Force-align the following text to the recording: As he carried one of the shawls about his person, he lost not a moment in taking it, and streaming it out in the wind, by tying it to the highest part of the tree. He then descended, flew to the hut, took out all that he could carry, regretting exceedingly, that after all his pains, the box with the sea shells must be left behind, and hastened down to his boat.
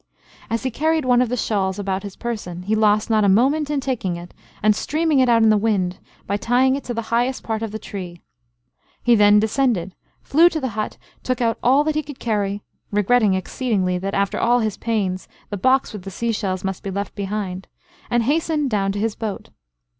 As 0.49 0.63
he 0.63 0.71
carried 0.71 1.05
one 1.05 1.21
of 1.21 1.29
the 1.29 1.37
shawls 1.37 1.77
about 1.77 2.01
his 2.01 2.15
person, 2.15 2.63
he 2.63 2.73
lost 2.73 3.07
not 3.11 3.23
a 3.23 3.29
moment 3.29 3.69
in 3.69 3.79
taking 3.79 4.15
it, 4.17 4.33
and 4.63 4.75
streaming 4.75 5.19
it 5.19 5.29
out 5.29 5.43
in 5.43 5.51
the 5.51 5.57
wind, 5.59 5.99
by 6.25 6.37
tying 6.37 6.75
it 6.75 6.83
to 6.85 6.93
the 6.95 7.03
highest 7.13 7.43
part 7.43 7.61
of 7.61 7.69
the 7.71 7.77
tree. 7.77 8.23
He 9.03 9.13
then 9.13 9.39
descended, 9.39 9.93
flew 10.23 10.49
to 10.49 10.59
the 10.59 10.69
hut, 10.69 10.97
took 11.21 11.39
out 11.39 11.59
all 11.61 11.83
that 11.83 11.93
he 11.93 12.01
could 12.01 12.17
carry, 12.17 12.63
regretting 12.89 13.35
exceedingly, 13.35 13.99
that 13.99 14.15
after 14.15 14.39
all 14.39 14.57
his 14.61 14.75
pains, 14.75 15.27
the 15.51 15.55
box 15.57 15.93
with 15.93 16.01
the 16.01 16.09
sea 16.09 16.31
shells 16.31 16.63
must 16.63 16.81
be 16.81 16.89
left 16.89 17.13
behind, 17.13 17.67
and 18.09 18.23
hastened 18.23 18.71
down 18.71 18.91
to 18.93 18.99
his 18.99 19.13
boat. 19.13 19.51